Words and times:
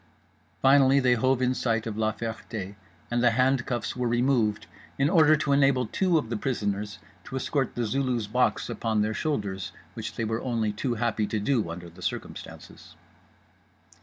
Finally 0.63 0.99
they 0.99 1.13
hove 1.13 1.43
in 1.43 1.53
sight 1.53 1.85
of 1.85 1.95
La 1.95 2.11
Ferté 2.11 2.73
and 3.11 3.21
the 3.21 3.29
handcuffs 3.37 3.95
were 3.95 4.07
removed 4.07 4.65
in 4.97 5.11
order 5.11 5.35
to 5.35 5.51
enable 5.51 5.85
two 5.85 6.17
of 6.17 6.31
the 6.31 6.35
prisoners 6.37 6.97
to 7.23 7.35
escort 7.35 7.75
The 7.75 7.85
Zulu's 7.85 8.25
box 8.25 8.67
upon 8.67 9.03
their 9.03 9.13
shoulders, 9.13 9.71
which 9.93 10.15
they 10.15 10.25
were 10.25 10.41
only 10.41 10.73
too 10.73 10.95
happy 10.95 11.27
to 11.27 11.39
do 11.39 11.69
under 11.69 11.87
the 11.87 12.01
circumstances. 12.01 12.95